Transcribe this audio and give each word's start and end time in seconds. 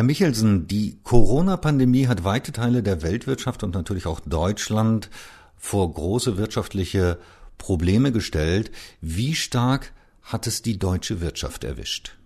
Herr 0.00 0.06
Michelsen, 0.06 0.66
die 0.66 0.98
Corona-Pandemie 1.04 2.06
hat 2.06 2.24
weite 2.24 2.52
Teile 2.52 2.82
der 2.82 3.02
Weltwirtschaft 3.02 3.62
und 3.62 3.74
natürlich 3.74 4.06
auch 4.06 4.20
Deutschland 4.20 5.10
vor 5.58 5.92
große 5.92 6.38
wirtschaftliche 6.38 7.18
Probleme 7.58 8.10
gestellt. 8.10 8.70
Wie 9.02 9.34
stark 9.34 9.92
hat 10.22 10.46
es 10.46 10.62
die 10.62 10.78
deutsche 10.78 11.20
Wirtschaft 11.20 11.64
erwischt? 11.64 12.16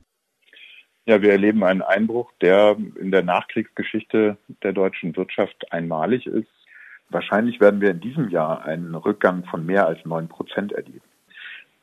Ja, 1.04 1.20
wir 1.20 1.32
erleben 1.32 1.64
einen 1.64 1.82
Einbruch, 1.82 2.30
der 2.40 2.76
in 3.00 3.10
der 3.10 3.24
Nachkriegsgeschichte 3.24 4.36
der 4.62 4.72
deutschen 4.72 5.16
Wirtschaft 5.16 5.72
einmalig 5.72 6.26
ist. 6.26 6.46
Wahrscheinlich 7.10 7.60
werden 7.60 7.80
wir 7.80 7.90
in 7.90 8.00
diesem 8.00 8.28
Jahr 8.28 8.64
einen 8.64 8.94
Rückgang 8.94 9.46
von 9.46 9.66
mehr 9.66 9.88
als 9.88 9.98
neun 10.04 10.28
Prozent 10.28 10.70
erleben. 10.70 11.02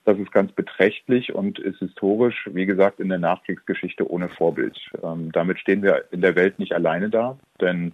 Das 0.04 0.18
ist 0.18 0.32
ganz 0.32 0.52
beträchtlich 0.52 1.34
und 1.34 1.60
ist 1.60 1.80
historisch, 1.80 2.50
wie 2.54 2.66
gesagt, 2.66 3.00
in 3.00 3.10
der 3.10 3.20
Nachkriegsgeschichte 3.20 4.10
ohne 4.10 4.30
Vorbild. 4.30 4.78
Ähm, 5.04 5.32
damit 5.32 5.60
stehen 5.60 5.84
wir 5.84 6.06
in 6.12 6.22
der 6.22 6.36
Welt 6.36 6.58
nicht 6.58 6.74
alleine 6.74 7.10
da, 7.10 7.38
denn 7.59 7.94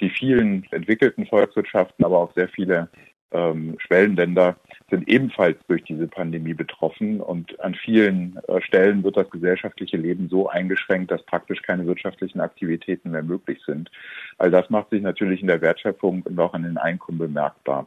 die 0.00 0.10
vielen 0.10 0.64
entwickelten 0.70 1.26
Volkswirtschaften, 1.26 2.04
aber 2.04 2.18
auch 2.18 2.34
sehr 2.34 2.48
viele 2.48 2.88
ähm, 3.32 3.76
Schwellenländer 3.78 4.56
sind 4.90 5.08
ebenfalls 5.08 5.56
durch 5.68 5.84
diese 5.84 6.08
Pandemie 6.08 6.54
betroffen 6.54 7.20
und 7.20 7.60
an 7.60 7.74
vielen 7.74 8.38
äh, 8.48 8.60
Stellen 8.60 9.04
wird 9.04 9.16
das 9.16 9.30
gesellschaftliche 9.30 9.96
Leben 9.96 10.28
so 10.28 10.48
eingeschränkt, 10.48 11.10
dass 11.10 11.22
praktisch 11.24 11.62
keine 11.62 11.86
wirtschaftlichen 11.86 12.40
Aktivitäten 12.40 13.12
mehr 13.12 13.22
möglich 13.22 13.60
sind. 13.66 13.90
All 14.38 14.50
das 14.50 14.68
macht 14.70 14.90
sich 14.90 15.02
natürlich 15.02 15.42
in 15.42 15.46
der 15.46 15.60
Wertschöpfung 15.60 16.22
und 16.22 16.38
auch 16.40 16.54
an 16.54 16.64
den 16.64 16.78
Einkommen 16.78 17.18
bemerkbar 17.18 17.86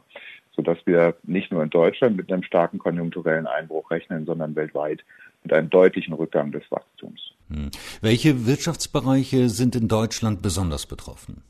sodass 0.56 0.78
wir 0.84 1.16
nicht 1.22 1.50
nur 1.50 1.62
in 1.62 1.70
Deutschland 1.70 2.16
mit 2.16 2.32
einem 2.32 2.42
starken 2.42 2.78
konjunkturellen 2.78 3.46
Einbruch 3.46 3.90
rechnen, 3.90 4.26
sondern 4.26 4.54
weltweit 4.54 5.04
mit 5.42 5.52
einem 5.52 5.70
deutlichen 5.70 6.14
Rückgang 6.14 6.52
des 6.52 6.62
Wachstums. 6.70 7.32
Hm. 7.50 7.70
Welche 8.00 8.46
Wirtschaftsbereiche 8.46 9.48
sind 9.48 9.76
in 9.76 9.88
Deutschland 9.88 10.42
besonders 10.42 10.86
betroffen? 10.86 11.42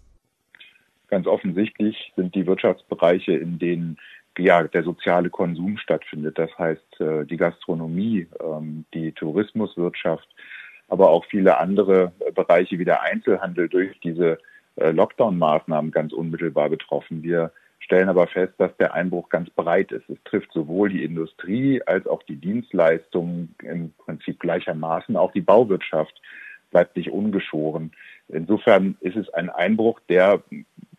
Ganz 1.08 1.27
offensichtlich 1.27 2.12
sind 2.16 2.34
die 2.34 2.47
Wirtschaftsbereiche, 2.47 3.32
in 3.32 3.58
denen 3.58 3.98
ja, 4.38 4.64
der 4.64 4.82
soziale 4.82 5.30
Konsum 5.30 5.78
stattfindet. 5.78 6.38
Das 6.38 6.50
heißt, 6.58 7.00
äh, 7.00 7.25
die 7.25 7.36
Gastronomie, 7.36 8.27
ähm, 8.42 8.84
die 8.92 9.12
Tourismuswirtschaft, 9.12 10.28
aber 10.88 11.10
auch 11.10 11.25
viele 11.27 11.58
andere 11.58 12.12
Bereiche 12.34 12.78
wie 12.78 12.84
der 12.84 13.02
Einzelhandel 13.02 13.69
durch 13.69 13.98
diese 14.00 14.38
äh, 14.77 14.91
Lockdown-Maßnahmen 14.91 15.92
ganz 15.92 16.12
unmittelbar 16.12 16.69
betroffen. 16.69 17.22
Wir 17.22 17.52
stellen 17.84 18.08
aber 18.08 18.27
fest, 18.27 18.54
dass 18.58 18.74
der 18.78 18.94
Einbruch 18.94 19.28
ganz 19.28 19.50
breit 19.50 19.92
ist. 19.92 20.08
Es 20.08 20.22
trifft 20.24 20.50
sowohl 20.52 20.88
die 20.88 21.04
Industrie 21.04 21.82
als 21.82 22.06
auch 22.06 22.22
die 22.22 22.36
Dienstleistungen 22.36 23.54
im 23.62 23.92
Prinzip 23.98 24.41
gleichermaßen. 24.41 25.16
Auch 25.16 25.32
die 25.32 25.42
Bauwirtschaft 25.42 26.20
bleibt 26.70 26.96
nicht 26.96 27.10
ungeschoren. 27.10 27.92
Insofern 28.28 28.96
ist 29.00 29.16
es 29.16 29.28
ein 29.34 29.50
Einbruch, 29.50 30.00
der 30.08 30.42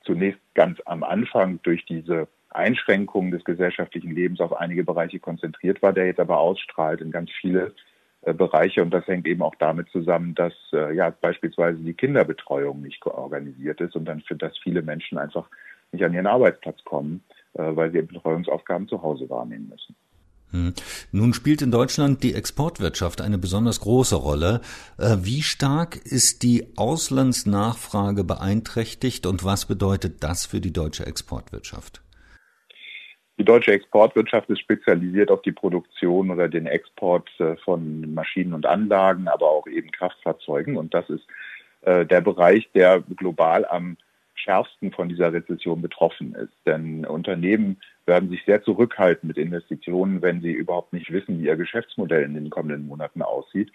zunächst 0.03 0.39
ganz 0.53 0.79
am 0.85 1.03
Anfang 1.03 1.59
durch 1.63 1.83
diese 1.85 2.27
Einschränkungen 2.49 3.31
des 3.31 3.43
gesellschaftlichen 3.43 4.11
Lebens 4.11 4.39
auf 4.39 4.53
einige 4.53 4.83
Bereiche 4.83 5.19
konzentriert 5.19 5.81
war, 5.81 5.91
der 5.91 6.05
jetzt 6.05 6.19
aber 6.19 6.37
ausstrahlt 6.37 7.01
in 7.01 7.11
ganz 7.11 7.31
viele 7.41 7.73
äh, 8.21 8.33
Bereiche 8.33 8.83
und 8.83 8.91
das 8.91 9.07
hängt 9.07 9.27
eben 9.27 9.41
auch 9.41 9.55
damit 9.55 9.89
zusammen, 9.89 10.35
dass 10.35 10.53
äh, 10.71 10.95
ja 10.95 11.09
beispielsweise 11.09 11.79
die 11.79 11.93
Kinderbetreuung 11.93 12.81
nicht 12.81 13.03
organisiert 13.05 13.81
ist 13.81 13.95
und 13.95 14.05
dann 14.05 14.21
für 14.21 14.35
das 14.35 14.57
viele 14.59 14.83
Menschen 14.83 15.17
einfach 15.17 15.49
nicht 15.91 16.03
an 16.03 16.13
ihren 16.13 16.27
Arbeitsplatz 16.27 16.83
kommen, 16.83 17.23
äh, 17.53 17.75
weil 17.75 17.91
sie 17.91 18.01
Betreuungsaufgaben 18.01 18.87
zu 18.87 19.01
Hause 19.01 19.29
wahrnehmen 19.29 19.69
müssen. 19.69 19.95
Hm. 20.51 20.73
Nun 21.11 21.33
spielt 21.33 21.61
in 21.61 21.71
Deutschland 21.71 22.21
die 22.23 22.33
Exportwirtschaft 22.33 23.21
eine 23.21 23.37
besonders 23.37 23.79
große 23.79 24.15
Rolle. 24.15 24.61
Äh, 24.97 25.17
wie 25.21 25.41
stark 25.41 25.95
ist 25.95 26.43
die 26.43 26.67
Auslandsnachfrage 26.75 28.23
beeinträchtigt 28.23 29.25
und 29.25 29.43
was 29.43 29.65
bedeutet 29.65 30.23
das 30.23 30.45
für 30.45 30.61
die 30.61 30.73
deutsche 30.73 31.05
Exportwirtschaft? 31.05 32.01
Die 33.37 33.43
deutsche 33.43 33.73
Exportwirtschaft 33.73 34.49
ist 34.49 34.59
spezialisiert 34.59 35.29
auf 35.29 35.41
die 35.41 35.51
Produktion 35.51 36.31
oder 36.31 36.47
den 36.47 36.67
Export 36.67 37.29
äh, 37.39 37.57
von 37.57 38.13
Maschinen 38.13 38.53
und 38.53 38.65
Anlagen, 38.65 39.27
aber 39.27 39.49
auch 39.49 39.67
eben 39.67 39.91
Kraftfahrzeugen. 39.91 40.77
Und 40.77 40.93
das 40.93 41.09
ist 41.09 41.25
der 41.87 42.21
Bereich, 42.21 42.67
der 42.73 43.03
global 43.15 43.63
am 43.63 43.95
schärfsten 44.45 44.91
von 44.91 45.09
dieser 45.09 45.33
Rezession 45.33 45.81
betroffen 45.81 46.35
ist. 46.35 46.53
Denn 46.65 47.05
Unternehmen 47.05 47.77
werden 48.05 48.29
sich 48.29 48.45
sehr 48.45 48.63
zurückhalten 48.63 49.27
mit 49.27 49.37
Investitionen, 49.37 50.21
wenn 50.21 50.41
sie 50.41 50.51
überhaupt 50.51 50.93
nicht 50.93 51.11
wissen, 51.11 51.39
wie 51.39 51.47
ihr 51.47 51.55
Geschäftsmodell 51.55 52.23
in 52.23 52.35
den 52.35 52.49
kommenden 52.49 52.87
Monaten 52.87 53.21
aussieht. 53.21 53.71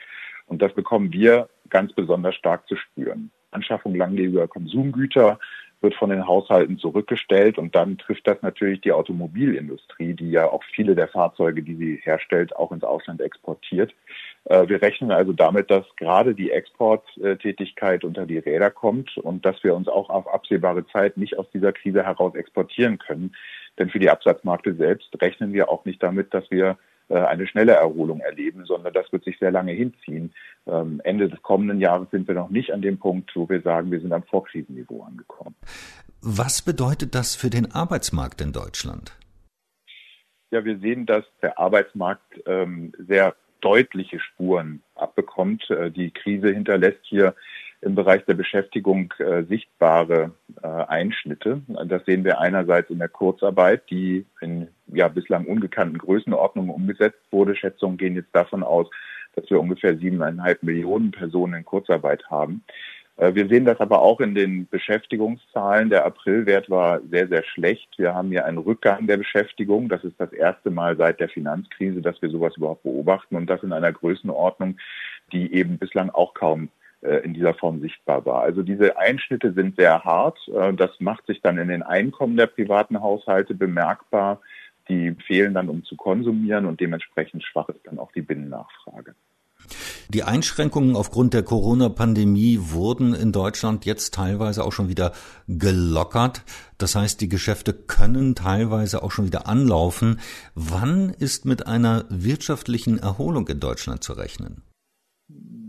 Und 0.47 0.63
das 0.63 0.73
bekommen 0.73 1.13
wir 1.13 1.49
ganz 1.69 1.93
besonders 1.93 2.37
stark 2.37 2.67
zu 2.69 2.77
spüren. 2.77 3.31
Anschaffung 3.51 3.97
langlebiger 3.97 4.47
Konsumgüter 4.47 5.39
wird 5.81 5.95
von 5.95 6.11
den 6.11 6.27
Haushalten 6.27 6.79
zurückgestellt 6.79 7.59
und 7.59 7.75
dann 7.75 7.99
trifft 7.99 8.27
das 8.27 8.43
natürlich 8.43 8.81
die 8.83 8.93
Automobilindustrie, 8.93 10.15
die 10.15 10.31
ja 10.31 10.49
auch 10.49 10.63
viele 10.75 10.95
der 10.95 11.09
Fahrzeuge, 11.09 11.63
die 11.63 11.75
sie 11.75 12.01
herstellt, 12.03 12.55
auch 12.55 12.71
ins 12.71 12.85
Ausland 12.85 13.21
exportiert. 13.21 13.95
Äh, 14.45 14.69
wir 14.69 14.81
rechnen 14.83 15.11
also 15.11 15.33
damit, 15.33 15.71
dass 15.71 15.85
gerade 15.97 16.35
die 16.35 16.51
Exporttätigkeit 16.51 18.05
unter 18.05 18.27
die 18.27 18.39
Räder 18.39 18.71
kommt 18.71 19.17
und 19.19 19.45
dass 19.45 19.63
wir 19.63 19.75
uns 19.75 19.89
auch 19.89 20.11
auf 20.11 20.33
absehbare 20.33 20.87
Zeit 20.87 21.17
nicht 21.17 21.39
aus 21.39 21.51
dieser 21.53 21.73
Krise 21.73 22.05
heraus 22.05 22.35
exportieren 22.35 22.99
können. 22.99 23.35
Denn 23.79 23.91
für 23.91 23.99
die 23.99 24.11
Absatzmärkte 24.11 24.75
selbst 24.75 25.11
rechnen 25.21 25.53
wir 25.53 25.69
auch 25.69 25.85
nicht 25.85 26.03
damit, 26.03 26.35
dass 26.35 26.51
wir 26.51 26.79
äh, 27.09 27.19
eine 27.19 27.47
schnelle 27.47 27.73
Erholung 27.73 28.21
erleben, 28.21 28.65
sondern 28.65 28.93
das 28.93 29.11
wird 29.13 29.25
sich 29.25 29.39
sehr 29.39 29.51
lange 29.51 29.73
hinziehen. 29.73 30.33
Ähm, 30.67 31.01
Ende 31.05 31.29
des 31.29 31.43
kommenden 31.43 31.81
Jahres 31.81 32.09
sind 32.11 32.29
wir 32.29 32.35
noch 32.35 32.51
nicht 32.51 32.73
an 32.73 32.83
dem 32.83 32.99
Punkt, 32.99 33.35
wo 33.35 33.49
wir 33.49 33.61
sagen, 33.63 33.91
wir 33.91 34.01
sind 34.01 34.13
am 34.13 34.23
Vorkrisenniveau 34.23 35.03
angekommen. 35.03 35.57
Was 36.23 36.63
bedeutet 36.63 37.15
das 37.15 37.35
für 37.35 37.51
den 37.51 37.73
Arbeitsmarkt 37.73 38.41
in 38.41 38.53
Deutschland? 38.53 39.17
Ja, 40.51 40.65
wir 40.65 40.79
sehen, 40.79 41.07
dass 41.07 41.25
der 41.43 41.59
Arbeitsmarkt 41.59 42.43
ähm, 42.47 42.93
sehr 42.99 43.35
deutliche 43.61 44.21
Spuren 44.21 44.83
abbekommt. 44.95 45.69
Äh, 45.71 45.91
die 45.91 46.11
Krise 46.11 46.53
hinterlässt 46.53 47.01
hier 47.03 47.35
im 47.83 47.95
Bereich 47.95 48.25
der 48.27 48.35
Beschäftigung 48.35 49.13
äh, 49.19 49.45
sichtbare 49.45 50.33
äh, 50.63 50.67
Einschnitte. 50.67 51.63
Das 51.87 52.05
sehen 52.05 52.25
wir 52.25 52.39
einerseits 52.39 52.91
in 52.91 52.99
der 52.99 53.09
Kurzarbeit, 53.09 53.89
die 53.91 54.27
in 54.41 54.69
ja 54.89 55.09
bislang 55.09 55.47
ungekannten 55.47 55.99
Größenordnungen 55.99 56.71
umgesetzt 56.71 57.23
wurde. 57.31 57.57
Schätzungen 57.57 57.97
gehen 57.97 58.17
jetzt 58.17 58.35
davon 58.35 58.63
aus, 58.63 58.89
dass 59.35 59.49
wir 59.49 59.61
ungefähr 59.61 59.97
siebeneinhalb 59.97 60.63
Millionen 60.63 61.11
Personen 61.11 61.55
in 61.55 61.65
Kurzarbeit 61.65 62.25
haben. 62.31 62.65
Äh, 63.21 63.35
wir 63.35 63.49
sehen 63.49 63.67
das 63.67 63.79
aber 63.81 64.01
auch 64.01 64.21
in 64.21 64.35
den 64.35 64.67
Beschäftigungszahlen. 64.69 65.91
Der 65.91 66.07
Aprilwert 66.07 66.71
war 66.71 67.01
sehr, 67.11 67.29
sehr 67.29 67.45
schlecht. 67.45 67.99
Wir 67.99 68.15
haben 68.15 68.29
hier 68.29 68.47
einen 68.47 68.59
Rückgang 68.59 69.07
der 69.07 69.19
Beschäftigung. 69.19 69.89
Das 69.89 70.03
ist 70.05 70.19
das 70.19 70.33
erste 70.33 70.71
Mal 70.71 70.97
seit 70.97 71.21
der 71.21 71.29
Finanzkrise, 71.29 72.01
dass 72.01 72.21
wir 72.23 72.31
sowas 72.31 72.57
überhaupt 72.57 72.83
beobachten 72.83 73.37
und 73.37 73.49
das 73.49 73.63
in 73.63 73.73
einer 73.73 73.93
Größenordnung, 73.93 74.79
die 75.33 75.53
eben 75.53 75.79
bislang 75.79 76.11
auch 76.11 76.33
kaum 76.35 76.71
äh, 77.03 77.17
in 77.17 77.35
dieser 77.35 77.55
Form 77.55 77.81
sichtbar 77.81 78.25
war. 78.25 78.43
Also 78.43 78.63
diese 78.63 78.97
Einschnitte 78.97 79.53
sind 79.53 79.77
sehr 79.77 80.03
hart. 80.03 80.39
Äh, 80.49 80.73
das 80.73 80.91
macht 80.99 81.27
sich 81.27 81.43
dann 81.43 81.59
in 81.59 81.69
den 81.69 81.83
Einkommen 81.83 82.37
der 82.37 82.47
privaten 82.47 83.01
Haushalte 83.01 83.55
bemerkbar. 83.55 84.41
Die 84.89 85.15
fehlen 85.27 85.55
dann, 85.55 85.69
um 85.69 85.85
zu 85.85 85.95
konsumieren 85.95 86.65
und 86.65 86.81
dementsprechend 86.81 87.45
schwach 87.45 87.69
ist 87.69 87.87
dann 87.87 87.99
auch 87.99 88.13
die 88.13 88.23
Binnennachfrage. 88.23 89.15
Die 90.13 90.25
Einschränkungen 90.25 90.97
aufgrund 90.97 91.35
der 91.35 91.45
Corona-Pandemie 91.45 92.59
wurden 92.61 93.15
in 93.15 93.31
Deutschland 93.31 93.87
jetzt 93.87 94.13
teilweise 94.13 94.65
auch 94.65 94.73
schon 94.73 94.89
wieder 94.89 95.13
gelockert. 95.47 96.43
Das 96.79 96.97
heißt, 96.97 97.21
die 97.21 97.29
Geschäfte 97.29 97.73
können 97.73 98.35
teilweise 98.35 99.05
auch 99.05 99.13
schon 99.13 99.27
wieder 99.27 99.47
anlaufen. 99.47 100.19
Wann 100.57 101.11
ist 101.11 101.45
mit 101.45 101.69
einer 101.69 102.07
wirtschaftlichen 102.09 102.99
Erholung 102.99 103.47
in 103.47 103.61
Deutschland 103.61 104.03
zu 104.03 104.15
rechnen? 104.15 104.65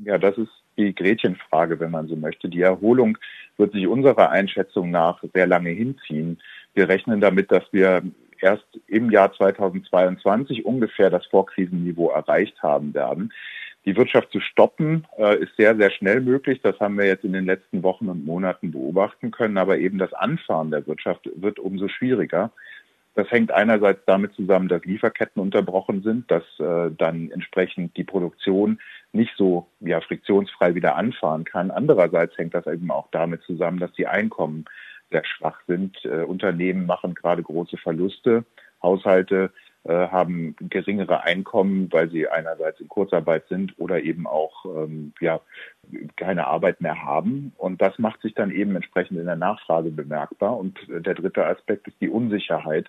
Ja, 0.05 0.17
das 0.17 0.35
ist 0.39 0.49
die 0.75 0.95
Gretchenfrage, 0.95 1.79
wenn 1.79 1.91
man 1.91 2.07
so 2.07 2.15
möchte. 2.15 2.49
Die 2.49 2.61
Erholung 2.61 3.19
wird 3.57 3.73
sich 3.73 3.85
unserer 3.85 4.31
Einschätzung 4.31 4.89
nach 4.89 5.21
sehr 5.35 5.45
lange 5.45 5.69
hinziehen. 5.69 6.41
Wir 6.73 6.89
rechnen 6.89 7.21
damit, 7.21 7.51
dass 7.51 7.65
wir 7.71 8.01
erst 8.39 8.65
im 8.87 9.11
Jahr 9.11 9.31
2022 9.33 10.65
ungefähr 10.65 11.11
das 11.11 11.27
Vorkrisenniveau 11.27 12.09
erreicht 12.09 12.59
haben 12.63 12.95
werden. 12.95 13.31
Die 13.85 13.95
Wirtschaft 13.97 14.31
zu 14.31 14.39
stoppen 14.39 15.07
äh, 15.17 15.37
ist 15.37 15.55
sehr, 15.57 15.75
sehr 15.75 15.89
schnell 15.89 16.21
möglich. 16.21 16.61
Das 16.61 16.79
haben 16.79 16.97
wir 16.97 17.05
jetzt 17.05 17.23
in 17.23 17.33
den 17.33 17.45
letzten 17.45 17.81
Wochen 17.81 18.09
und 18.09 18.25
Monaten 18.25 18.71
beobachten 18.71 19.31
können. 19.31 19.57
Aber 19.57 19.77
eben 19.79 19.97
das 19.97 20.13
Anfahren 20.13 20.69
der 20.69 20.85
Wirtschaft 20.85 21.29
wird 21.35 21.57
umso 21.57 21.87
schwieriger. 21.87 22.51
Das 23.15 23.29
hängt 23.29 23.51
einerseits 23.51 24.01
damit 24.05 24.33
zusammen, 24.33 24.69
dass 24.69 24.85
Lieferketten 24.85 25.41
unterbrochen 25.41 26.01
sind, 26.01 26.31
dass 26.31 26.43
äh, 26.59 26.91
dann 26.97 27.29
entsprechend 27.31 27.97
die 27.97 28.05
Produktion 28.05 28.79
nicht 29.11 29.33
so 29.35 29.67
ja, 29.81 29.99
friktionsfrei 29.99 30.75
wieder 30.75 30.95
anfahren 30.95 31.43
kann. 31.43 31.71
Andererseits 31.71 32.37
hängt 32.37 32.53
das 32.53 32.67
eben 32.67 32.89
auch 32.91 33.07
damit 33.11 33.41
zusammen, 33.43 33.79
dass 33.79 33.91
die 33.93 34.07
Einkommen 34.07 34.65
sehr 35.09 35.25
schwach 35.25 35.59
sind. 35.67 35.97
Äh, 36.05 36.23
Unternehmen 36.23 36.85
machen 36.85 37.15
gerade 37.15 37.43
große 37.43 37.77
Verluste. 37.77 38.45
Haushalte 38.81 39.51
haben 39.89 40.55
geringere 40.59 41.23
Einkommen, 41.23 41.91
weil 41.91 42.09
sie 42.09 42.27
einerseits 42.27 42.79
in 42.79 42.87
Kurzarbeit 42.87 43.47
sind 43.47 43.73
oder 43.79 44.01
eben 44.01 44.27
auch 44.27 44.65
ähm, 44.65 45.13
ja, 45.19 45.41
keine 46.17 46.47
Arbeit 46.47 46.81
mehr 46.81 47.03
haben. 47.03 47.53
Und 47.57 47.81
das 47.81 47.97
macht 47.97 48.21
sich 48.21 48.35
dann 48.35 48.51
eben 48.51 48.75
entsprechend 48.75 49.17
in 49.17 49.25
der 49.25 49.35
Nachfrage 49.35 49.89
bemerkbar. 49.89 50.57
Und 50.57 50.77
äh, 50.89 51.01
der 51.01 51.15
dritte 51.15 51.45
Aspekt 51.45 51.87
ist 51.87 51.99
die 51.99 52.09
Unsicherheit. 52.09 52.87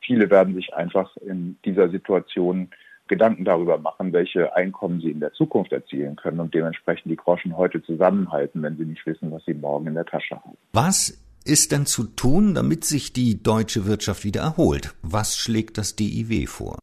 Viele 0.00 0.30
werden 0.30 0.54
sich 0.54 0.74
einfach 0.74 1.16
in 1.16 1.56
dieser 1.64 1.88
Situation 1.88 2.70
Gedanken 3.06 3.44
darüber 3.44 3.78
machen, 3.78 4.12
welche 4.12 4.54
Einkommen 4.54 5.00
sie 5.00 5.10
in 5.10 5.20
der 5.20 5.32
Zukunft 5.32 5.72
erzielen 5.72 6.16
können 6.16 6.40
und 6.40 6.54
dementsprechend 6.54 7.10
die 7.10 7.16
Groschen 7.16 7.56
heute 7.56 7.82
zusammenhalten, 7.82 8.62
wenn 8.62 8.76
sie 8.78 8.84
nicht 8.84 9.04
wissen, 9.04 9.30
was 9.30 9.44
sie 9.44 9.52
morgen 9.52 9.86
in 9.86 9.94
der 9.94 10.06
Tasche 10.06 10.36
haben. 10.36 10.56
Was 10.72 11.23
ist 11.44 11.72
denn 11.72 11.86
zu 11.86 12.04
tun, 12.04 12.54
damit 12.54 12.84
sich 12.84 13.12
die 13.12 13.42
deutsche 13.42 13.86
Wirtschaft 13.86 14.24
wieder 14.24 14.42
erholt? 14.42 14.94
Was 15.02 15.36
schlägt 15.36 15.78
das 15.78 15.96
DIW 15.96 16.46
vor? 16.46 16.78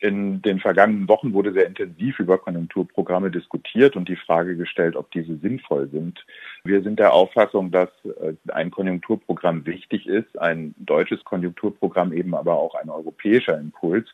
In 0.00 0.42
den 0.42 0.60
vergangenen 0.60 1.08
Wochen 1.08 1.32
wurde 1.32 1.52
sehr 1.52 1.66
intensiv 1.66 2.20
über 2.20 2.38
Konjunkturprogramme 2.38 3.32
diskutiert 3.32 3.96
und 3.96 4.08
die 4.08 4.14
Frage 4.14 4.56
gestellt, 4.56 4.94
ob 4.94 5.10
diese 5.10 5.36
sinnvoll 5.38 5.88
sind. 5.88 6.24
Wir 6.62 6.82
sind 6.82 7.00
der 7.00 7.12
Auffassung, 7.12 7.72
dass 7.72 7.88
äh, 8.04 8.34
ein 8.52 8.70
Konjunkturprogramm 8.70 9.66
wichtig 9.66 10.06
ist, 10.06 10.38
ein 10.38 10.76
deutsches 10.78 11.24
Konjunkturprogramm 11.24 12.12
eben 12.12 12.36
aber 12.36 12.54
auch 12.54 12.76
ein 12.76 12.90
europäischer 12.90 13.58
Impuls 13.58 14.08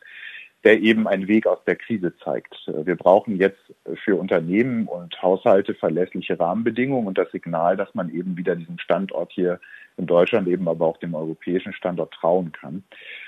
der 0.65 0.81
eben 0.81 1.07
einen 1.07 1.27
Weg 1.27 1.45
aus 1.45 1.63
der 1.65 1.75
Krise 1.75 2.13
zeigt. 2.17 2.55
Wir 2.65 2.95
brauchen 2.95 3.37
jetzt 3.37 3.61
für 4.03 4.15
Unternehmen 4.15 4.87
und 4.87 5.21
Haushalte 5.21 5.75
verlässliche 5.75 6.39
Rahmenbedingungen 6.39 7.07
und 7.07 7.17
das 7.17 7.31
Signal, 7.31 7.77
dass 7.77 7.93
man 7.93 8.09
eben 8.13 8.35
wieder 8.35 8.55
diesem 8.55 8.79
Standort 8.79 9.31
hier 9.31 9.59
in 9.97 10.07
Deutschland, 10.07 10.47
eben 10.47 10.67
aber 10.67 10.87
auch 10.87 10.97
dem 10.97 11.15
europäischen 11.15 11.71
Standort 11.71 12.13
trauen 12.15 12.51
kann. 12.51 12.83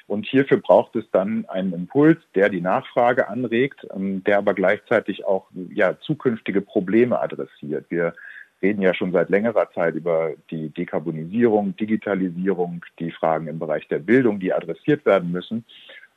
Und 0.08 0.26
hierfür 0.26 0.58
braucht 0.58 0.96
es 0.96 1.06
dann 1.12 1.46
einen 1.48 1.74
Impuls, 1.74 2.18
der 2.36 2.50
die 2.50 2.60
Nachfrage 2.60 3.30
anregt, 3.30 3.88
ähm, 3.96 4.24
der 4.24 4.40
aber 4.40 4.54
gleichzeitig 4.54 5.26
auch 5.26 5.48
ja, 5.74 5.98
zukünftige 6.00 6.62
Probleme 6.62 7.20
adressiert. 7.20 7.86
Wir 7.90 8.14
reden 8.62 8.82
ja 8.82 8.94
schon 8.94 9.12
seit 9.12 9.30
längerer 9.30 9.70
Zeit 9.72 9.96
über 9.96 10.32
die 10.50 10.70
Dekarbonisierung, 10.70 11.76
Digitalisierung, 11.76 12.84
die 13.00 13.12
Fragen 13.12 13.48
im 13.48 13.60
Bereich 13.60 13.88
der 13.88 14.00
Bildung, 14.00 14.40
die 14.40 14.52
adressiert 14.52 15.06
werden 15.06 15.32
müssen. 15.32 15.64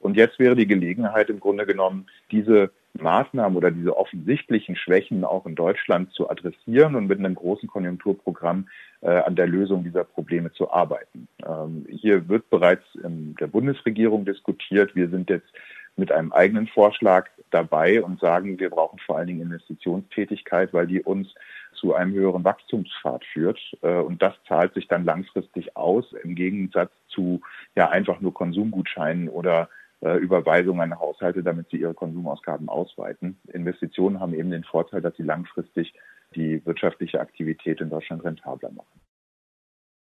Und 0.00 0.16
jetzt 0.16 0.38
wäre 0.38 0.56
die 0.56 0.66
Gelegenheit 0.66 1.30
im 1.30 1.40
Grunde 1.40 1.66
genommen, 1.66 2.06
diese 2.30 2.70
Maßnahmen 2.94 3.56
oder 3.56 3.70
diese 3.70 3.96
offensichtlichen 3.96 4.74
Schwächen 4.74 5.24
auch 5.24 5.46
in 5.46 5.54
Deutschland 5.54 6.12
zu 6.12 6.28
adressieren 6.28 6.96
und 6.96 7.06
mit 7.06 7.18
einem 7.18 7.34
großen 7.34 7.68
Konjunkturprogramm 7.68 8.68
äh, 9.02 9.10
an 9.10 9.36
der 9.36 9.46
Lösung 9.46 9.84
dieser 9.84 10.04
Probleme 10.04 10.52
zu 10.52 10.72
arbeiten. 10.72 11.28
Ähm, 11.46 11.86
hier 11.88 12.28
wird 12.28 12.50
bereits 12.50 12.84
in 13.02 13.36
der 13.36 13.46
Bundesregierung 13.46 14.24
diskutiert. 14.24 14.96
Wir 14.96 15.08
sind 15.08 15.30
jetzt 15.30 15.48
mit 15.96 16.10
einem 16.10 16.32
eigenen 16.32 16.66
Vorschlag 16.66 17.28
dabei 17.50 18.02
und 18.02 18.20
sagen, 18.20 18.58
wir 18.58 18.70
brauchen 18.70 18.98
vor 19.00 19.18
allen 19.18 19.26
Dingen 19.26 19.42
Investitionstätigkeit, 19.42 20.72
weil 20.72 20.86
die 20.86 21.02
uns 21.02 21.34
zu 21.74 21.94
einem 21.94 22.12
höheren 22.12 22.44
Wachstumspfad 22.44 23.24
führt. 23.32 23.58
Äh, 23.82 23.94
und 23.94 24.20
das 24.22 24.34
zahlt 24.48 24.74
sich 24.74 24.88
dann 24.88 25.04
langfristig 25.04 25.76
aus, 25.76 26.12
im 26.24 26.34
Gegensatz 26.34 26.90
zu 27.08 27.40
ja 27.76 27.88
einfach 27.88 28.20
nur 28.20 28.34
Konsumgutscheinen 28.34 29.28
oder 29.28 29.68
Überweisungen 30.02 30.92
an 30.92 30.98
Haushalte, 30.98 31.42
damit 31.42 31.68
sie 31.70 31.76
ihre 31.78 31.94
Konsumausgaben 31.94 32.68
ausweiten. 32.68 33.38
Investitionen 33.52 34.20
haben 34.20 34.34
eben 34.34 34.50
den 34.50 34.64
Vorteil, 34.64 35.02
dass 35.02 35.16
sie 35.16 35.22
langfristig 35.22 35.94
die 36.34 36.64
wirtschaftliche 36.64 37.20
Aktivität 37.20 37.80
in 37.80 37.90
Deutschland 37.90 38.24
rentabler 38.24 38.70
machen. 38.70 39.00